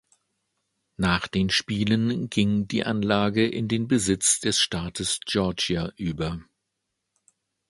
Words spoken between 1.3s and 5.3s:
Spielen ging die Anlage in den Besitz des Staates